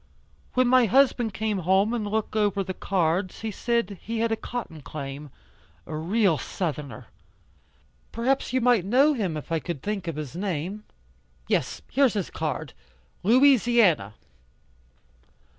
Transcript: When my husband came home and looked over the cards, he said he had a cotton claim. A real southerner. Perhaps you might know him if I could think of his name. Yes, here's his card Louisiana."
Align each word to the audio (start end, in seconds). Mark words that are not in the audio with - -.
When 0.55 0.67
my 0.67 0.85
husband 0.87 1.31
came 1.31 1.59
home 1.59 1.93
and 1.93 2.07
looked 2.07 2.35
over 2.35 2.63
the 2.63 2.73
cards, 2.73 3.41
he 3.41 3.51
said 3.51 3.99
he 4.01 4.17
had 4.17 4.31
a 4.31 4.35
cotton 4.35 4.81
claim. 4.81 5.29
A 5.85 5.95
real 5.95 6.39
southerner. 6.39 7.05
Perhaps 8.11 8.51
you 8.51 8.61
might 8.61 8.83
know 8.83 9.13
him 9.13 9.37
if 9.37 9.51
I 9.51 9.59
could 9.59 9.83
think 9.83 10.07
of 10.07 10.15
his 10.15 10.35
name. 10.35 10.85
Yes, 11.47 11.83
here's 11.91 12.15
his 12.15 12.31
card 12.31 12.73
Louisiana." 13.21 14.15